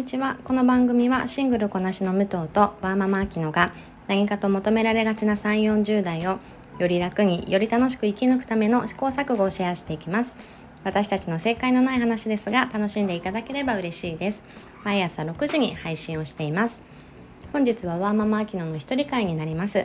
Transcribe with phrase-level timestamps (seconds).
[0.00, 0.38] にちは。
[0.44, 3.74] この番組はシングルこなしの武藤とワーママアキノが
[4.08, 6.38] 何かと求められがちな3 4 0代を
[6.78, 10.32] より楽により楽しく生き抜くための試行錯誤をシェアしていきます。
[10.84, 14.42] 私たちの正解のない話ですが楽しんでいただければ嬉しいです。
[14.84, 16.80] 毎朝6時に配信をしています。
[17.52, 19.84] 本日はワーママアキノの一人会になります。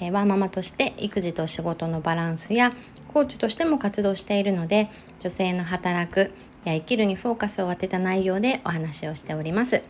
[0.00, 2.72] えワーママとして育児と仕事のバランスや
[3.06, 4.90] コーチとしても活動しているので
[5.20, 6.32] 女性の働く
[6.64, 9.82] や生きるにフォーカスを当てた内容でお話をしております。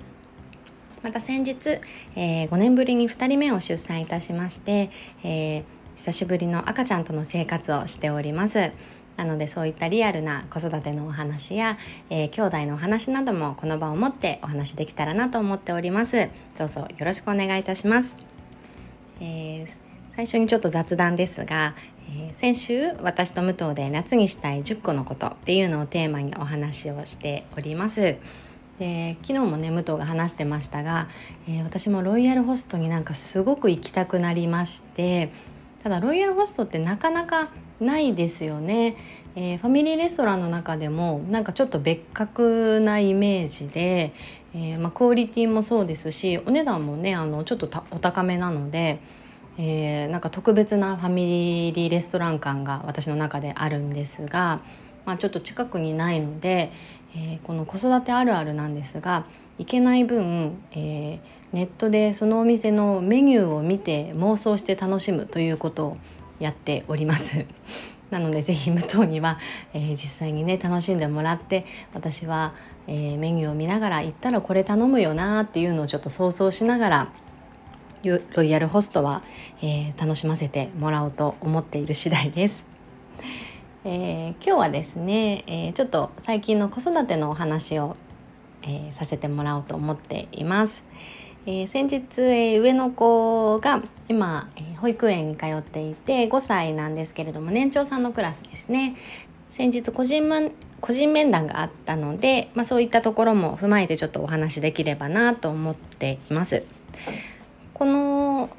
[1.02, 1.80] また先日、
[2.16, 4.90] えー、5年ぶりに2人目を出産いたしまして、
[5.22, 5.62] えー、
[5.96, 8.72] 久しぶりの赤ちゃんとの生活をしております。
[9.16, 11.78] なのでそういったリアルな子育てのお話や、
[12.10, 16.28] えー、兄弟のお話などもこの場を持ってお話できたらなと思っております。
[16.58, 18.16] どうぞよろしくお願いいたします、
[19.20, 19.68] えー、
[20.16, 21.74] 最初にちょっと雑談ですが、
[22.10, 28.16] えー、先週私と武藤で夏にしたい10個のことっていうのをテーマにお話をしております。
[28.78, 31.08] で昨日もね武藤が話してましたが、
[31.48, 35.30] えー、私もロイヤルホストになんかすごく行きたくなりまして
[35.82, 38.96] ただロイヤルホストってなかなかないですよね、
[39.36, 44.12] えー、ファミリーレストランの中でもなんかちょっと別格なイメージで、
[44.54, 48.98] えー、まあ、クオリティもそうですしお値段もねあのちょっとお高めなので、
[49.58, 54.60] えー、なんか特別なファミリーレストラン感が私の中であるんですが、
[55.04, 56.72] まあ、ちょっと近くにないので、
[57.16, 59.24] えこの子育てあるあるなんですが
[59.58, 61.20] 行けない分、え
[61.52, 65.96] ネットでそのお店のメニューを見て妄想して楽しむということを
[66.40, 67.46] やっております。
[68.10, 69.38] なのでぜひ武藤には、
[69.72, 72.54] えー、実際にね楽しんでもらって私は、
[72.86, 77.12] えー、メニューを見ながら行ったらこれ頼むよなっていうのをちょっと想像しながら
[78.04, 79.22] ロイヤルホストは、
[79.62, 82.66] えー、楽しませてもらおうと思っている次第です。
[83.84, 87.96] えー、今日はですね、えー、ちょっと最近の子育てのお話を、
[88.66, 90.82] えさせてもらおうと思っています。
[91.46, 98.96] えー、先日、えー、上の子が今、えー、保育園に通っていて5歳なんですけれども年長さんのクラスですね
[99.50, 100.40] 先日個人,、ま、
[100.80, 106.64] 個人面談があったので、まあ、そういったところも踏まえてちょっとお話できればなと思っています。
[107.74, 108.50] この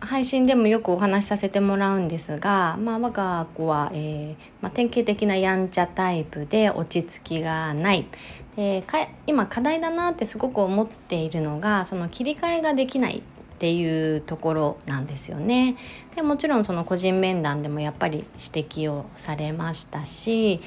[0.00, 8.06] 配信でもよくお話しさせてもらうんですが、まあ、我が子は、えーまあ、典型的なやんちゃタイプで落ち着きがない
[8.56, 13.22] でか今課題だなってすごく思っているのがその切り替えができないっ
[13.58, 15.76] ていうところなんですよね。
[16.16, 18.24] でもちろんその個人面談でもやっぱり
[18.54, 20.60] 指摘をされましたし、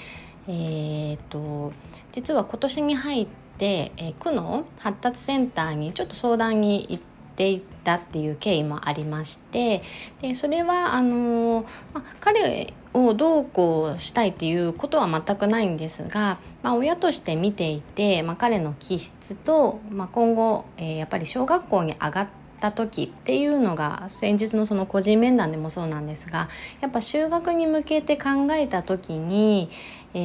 [0.48, 1.74] えーと、
[2.14, 3.28] 実は今年に入っ
[3.58, 9.84] て、えー、区の発達センターにちょっと相談に行っててったっていう経緯もありまして
[10.22, 26.50] でそれはあの、まあ、彼をどうこうしたいっていうことは全くないんですが、まあ、親として見ていて、まあ、彼の気質と、まあ、今後、えー、やっぱり小学校に上がってた時っていうのが先日のその個人面談でもそうなんですが
[26.82, 29.70] やっぱ就学に向けて考えた時に、
[30.14, 30.20] え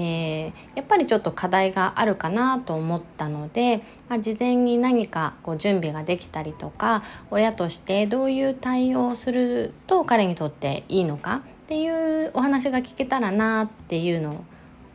[0.48, 14.44] ー、やっぱりちょっと課題があるかなと思ったので、まあ、事前に何かこう準備ができたりとか親としてどういう対応をすると彼にとっていいのかっていうお話が聞けたらなっていうの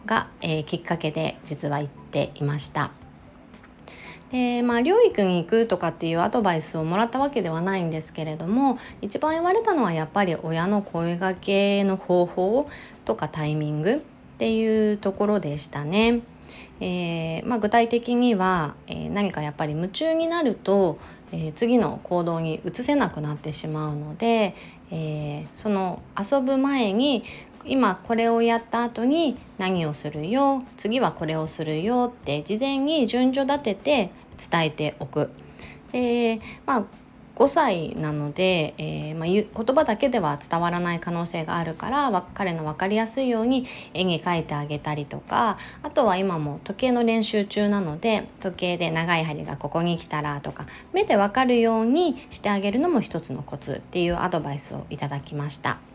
[0.06, 3.05] が、えー、きっかけで実は言っていました。
[4.36, 12.70] でまあ療育に行くとかっていうアドバイスをもらったわけではないんですけれども一番言われたのはやっぱり親の声がけの方法
[13.06, 14.00] とかタイミングっ
[14.38, 16.20] ていうところでしたね。
[16.82, 21.00] えーまあ、具体的には、えー、何かやっぱり夢中になると、
[21.32, 24.54] えー、次の行動に移せなくなってしまうので、
[24.92, 27.24] え、その遊ぶ前に
[27.68, 35.32] 今これをやった後に何をするよ次はこれをするよって事前に順序立てて伝えておく。
[35.92, 36.84] でまあ
[37.36, 55.95] 5歳なので、えーまあ、言葉だけでは伝わらない可能性があるから彼の分かりやすいように絵に描いてあげたりとかあとは今も時計の練習中なので時計で長い針がここに来たらとか目で分かるようにしてあげるのも一つのコツっていうアドバイスをいただきました。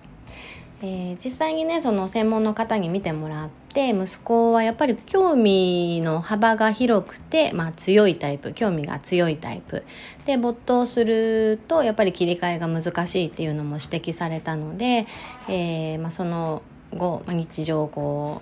[0.82, 9.84] えー、実際にねその専門の方に見てもらって息子はやっぱり興味の幅が広くて、まあ、強いタイプ興味が強いタイプ
[10.24, 15.06] で没頭するとやっぱり切り替えが難しいっていうのも指摘されたので、
[15.48, 16.62] えー、まあ、その
[16.96, 18.40] 後日常こ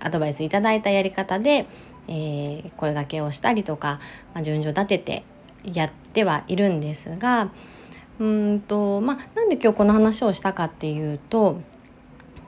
[0.00, 1.66] うアドバイスいただいたやり方で、
[2.06, 3.98] えー、声がけをしたりとか、
[4.32, 5.24] ま、順序立てて
[5.64, 7.50] やってはいるんですが。
[8.20, 11.60] うんとまあなんで今日この話をしたかっていうと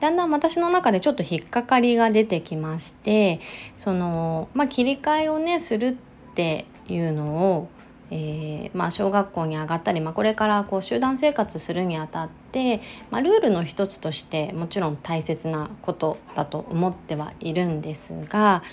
[0.01, 3.39] だんだん私の中でちょっと引っかかりが出てきまして
[3.77, 5.95] その、まあ、切り替えをねするっ
[6.33, 7.69] ていうのを、
[8.09, 12.81] えー、まあ、小学校に上がったり、まあ、これからこう集団生活するにあたって、
[13.11, 18.63] ま、ルールの一つとしてもちろん大切なことだと思ってはいるんですが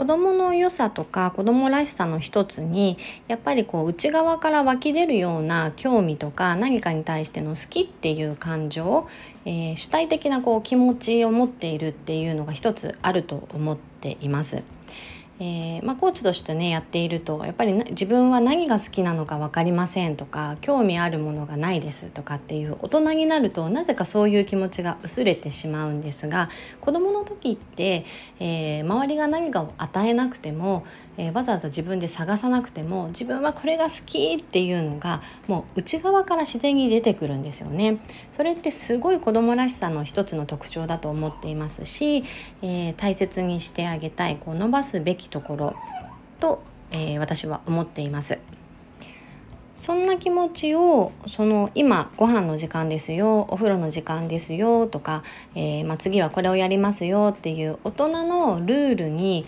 [0.00, 2.96] 子どもの良さとか子どもらしさの一つに
[3.28, 9.06] やっぱりこう内側から湧き出るような興味とか何かに対しての好きっていう感情、
[9.44, 14.62] えー、主体的なこう気持ちを持っているっていうのが一つあると思っています。
[15.42, 26.50] えー、まあ、コーチとしてねやっているとやっぱり自分は何が好きなのか分かりませんとか興味あるものがないですとかっていう大人になるとなぜかそういう気持ちが薄れてしまうんですが
[26.82, 28.04] 子どもの時って、
[28.38, 30.84] えー、周りが何かを与えなくても
[31.20, 37.98] えー、わざわざ自分で探さなくても自分はこれが好きっていうのがもう内側から自然に出てくるんですよね。
[38.30, 42.24] それってすごい子供らしさの一つの特徴だと思っていますし、
[42.62, 45.74] えー、大切にしてあげたいこう伸ばすべきところ
[46.40, 48.38] と、えー、私は思っています。
[49.76, 55.22] そんな気持ちをその今ご飯の時間ですよお風呂の時間ですよとか、
[55.54, 59.46] えー、まあ、次はこれをやりますよっていう大人のルールに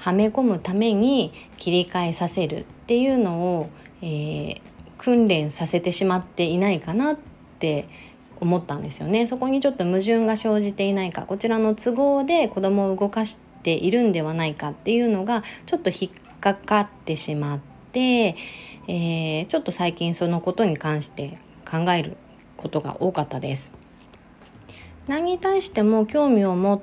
[0.00, 3.70] はめ込むために切り替えさせるっていうのを、
[4.00, 4.60] えー、
[4.96, 7.16] 訓練させてしまっていないかなっ
[7.58, 7.86] て
[8.40, 17.58] 思ったんですよねそこにちょっと矛盾が生じていないかこちらの都合で子供を動かしているんではないかっていうのがちょっと引っかかってしまっ
[17.92, 18.36] て、
[18.88, 21.38] えー、ちょっと最近そのことに関して
[21.70, 22.16] 考える
[22.56, 23.72] ことが多かったです。
[25.06, 26.80] 何に対しても興味を持っ、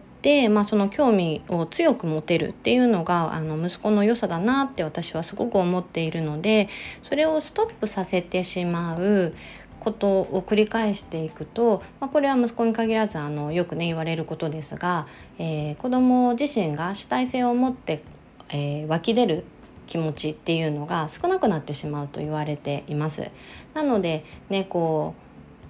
[0.49, 6.67] まあ、その興味を強く持てるっていうのがあの息子の良さだなって私はすごく思っているので
[7.07, 9.33] それをストップさせてしまう
[9.79, 15.07] ことを繰り返していくと、まあ、これは息子に限らずあのよくね言われることですが、
[15.39, 18.03] えー、子ども自身が主体性を持って、
[18.49, 19.45] えー、湧き出る
[19.85, 23.31] 気持ちっていうのが少なくなってしまうと言われています。
[23.73, 25.15] なのでねこ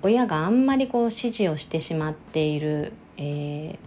[0.01, 3.77] う親があんまりこう指示をしてしまっている、えー、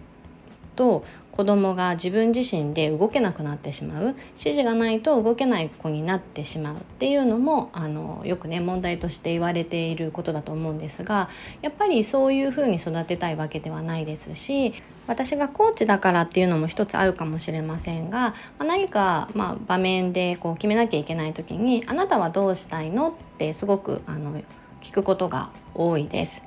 [0.75, 11.29] と子供が自分自身で動けなくなってしまう指示がないと動けない子になってしまうっていうのもあのよくね問題として言われていることだと思うんですが
[11.61, 14.73] やっぱりそういうふうに育てたいわけではないですし
[15.07, 24.39] 私がコーチだからっていうのも一つあるかもしれませんが、ま何か、ま、場面でこう決めなきゃいけない時に「あなたはどうしたいの?」ってすごくあの
[24.81, 26.41] 聞くことが多いです。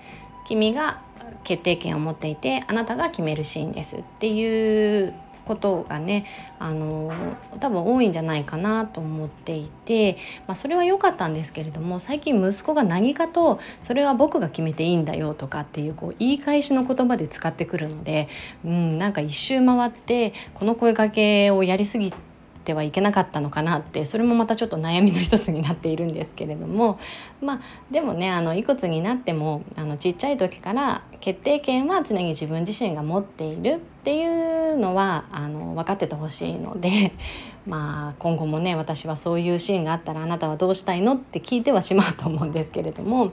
[0.45, 1.01] 君が
[1.43, 5.15] 決定権を持っていてあなたが決めるシーンですっていう
[5.45, 6.25] ことがね
[6.59, 7.13] あの
[7.61, 18.29] 多分多いんじゃないかなと思っていて、まあ、それは良かったんですけれども最近息子が何かとそれは僕が決めていいんだよとかっていうこう言い返しの言葉で使ってくるので、
[18.65, 22.34] うん、なんか一周回ってこの声かけをやりすぎて。
[22.65, 26.99] てはいけなかったのかなってそれもまたちょっと悩みの一つになっているんですけれども
[27.41, 37.13] まあでもねあのいくつになってもあのちっちゃい時から決定権は常に自分自身が持っているっていうのはあの分かっててほしいので
[37.67, 43.27] まあ今後もね私はそういうシーンがあったらあなたはどうしたいのって聞いてはしまうと思うんですけれども、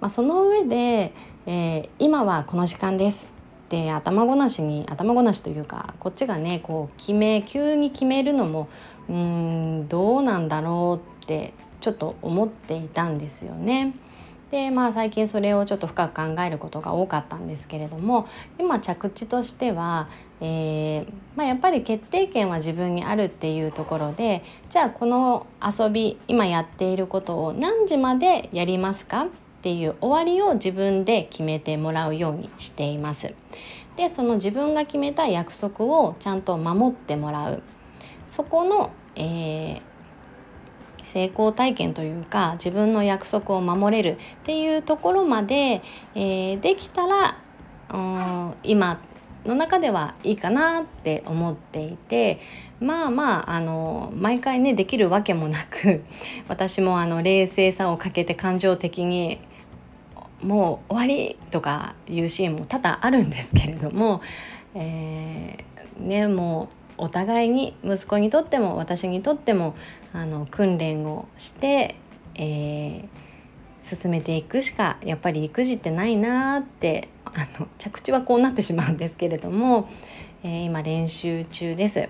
[0.00, 1.12] まあ、その上で、
[1.46, 3.33] えー、今はこの時間です。
[3.68, 8.68] で頭ごなしに頭ごなしというかこっちがねこう決め急に決めるのも
[9.08, 13.94] うんどうなんだろうってちょっと思っていたんですよね。
[14.50, 20.08] でまあ最近それをちょっと深く考えることが多かったんですけれども今着地としては、
[20.40, 29.26] えー、まあ、やっぱり決定権は自分にあるっていうところでじゃあこの遊び今やっていることを何時までやりますか
[29.64, 33.34] っていう終わりを自分で決めてもらうようにしています。
[33.96, 37.62] でその自分が決めた約束をちゃんと守ってもらう
[38.28, 39.80] そこの、えー、
[41.02, 45.80] 成功体験というか自分の約束を守れるっていうところまで、
[46.14, 47.38] えー、できたら
[47.90, 49.00] うん今
[49.46, 52.38] の中ではいいかなって思っていて
[52.80, 56.02] まあまああの毎回ねできるわけもなく
[56.48, 59.38] 私もあの冷静さをかけて感情的に
[60.44, 64.20] もう終わりとかいうシーンも多々あるんですけれども、
[64.74, 69.74] えー、ねもうお互いに息子にとっても私にとっても
[70.12, 71.96] あの訓練をして、
[72.36, 73.06] えー、
[73.80, 79.88] 進めていくしかやっぱり育児ってないなってあの着地はこうなってしまうんですけれども、
[80.44, 82.08] えー、今練習中です。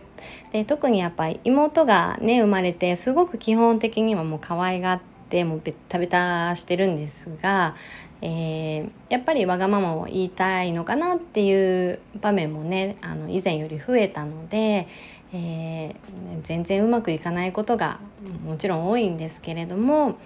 [0.52, 5.00] で特にやっぱり妹がね生まれてすごく基本的にはもう可愛がっ
[5.30, 7.74] てもうベッタベタしてるんですが、
[8.26, 14.88] えー、やっぱりわがままを言いたいのかなっていう場面もねあの以前より増えたので、
[15.34, 15.94] えー、
[16.42, 18.00] 全然うまくいかないことが
[18.46, 20.16] もちろん多いんですけれども、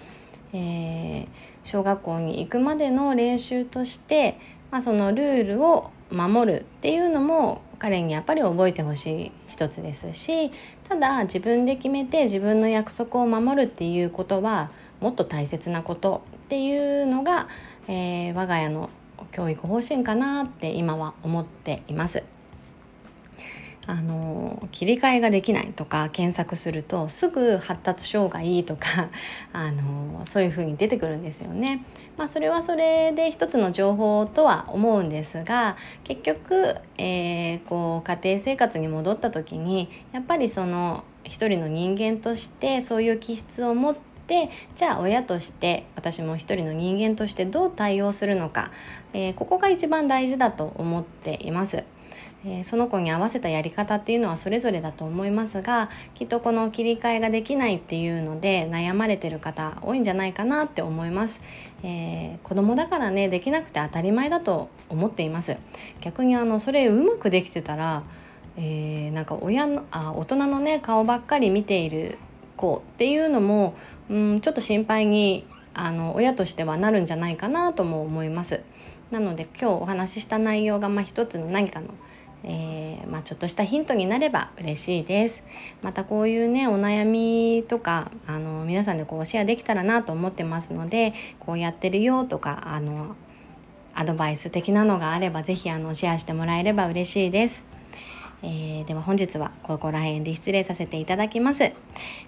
[0.53, 1.27] えー、
[1.65, 4.39] 小学校に行くまでの練習として、
[4.71, 10.51] まあ、そのルールを守るっていうのも彼にやっぱり覚えてほしい一つですし
[10.87, 17.47] ただ自分で決めて自分の約束を守るっていうことはもっと大切なことっていうのが、
[17.89, 18.91] えー、我が家の
[19.31, 22.23] 教育方針かなって今は思っています。
[23.87, 29.09] あの切り替えができないとか検索するとすぐ発達障害とか
[29.51, 31.83] あのそういうふうに出てくるんですよね。
[32.15, 44.08] まあ、それはそれで一つの情報とは思うんですが結局、えー、こう家庭生活に戻った時にやっぱりその一人の人間としてそういう気質を持って
[44.75, 48.71] じゃあ親として私も一人の人間としてどう対応するのか、
[49.13, 51.83] えー、ここが一番大事だと思っています。
[52.45, 61.41] えー、その子に合わせたやり方っていうのはそれぞれだと思いますがきっとこの切り替えができないっていうので悩まれてる方多いんじゃないかなって思います、
[61.83, 65.57] えー、子供だからねできなくて当たり前だと思っています
[65.99, 68.03] 逆にあのそれうまくできてたら、
[68.55, 72.17] えー、なんか親のあ大人のね顔ばっかり見ている
[72.55, 73.73] 子っていうのも、
[74.09, 78.61] うん、ちょっと心配にあの親としてはなるんじゃないかなとも思います。
[79.11, 81.87] なので今日お話しした内容がまあ一つの何かの
[82.43, 85.43] えー、まあ、ちょっとしたヒントになれば嬉しいです。
[85.81, 93.15] またこういうねお悩みとかあの皆さんでこうシェアできたらなと思ってますのでこうやってるよとかあの
[93.93, 97.65] アドバイス的なのがあれば是非あのシェアしてもらえれば嬉しいです。
[98.41, 101.73] えー、では本日はここら辺で失礼させていただきます。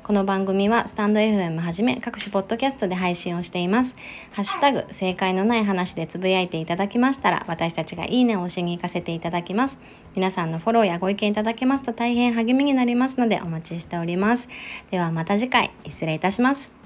[0.04, 3.96] この番組はスタンド FM はじめ各種ポッドキャストで配信をしています。
[4.32, 9.80] ハッシュタグ正解のない話でつぶやいていただきましたら私たちがいいねを押しに行かせていただきます。
[10.16, 14.48] 皆さんのフォローやご意見いただけますと大変励みになりますのでお待ちしております。
[14.90, 16.81] ではまた次回失礼いたします。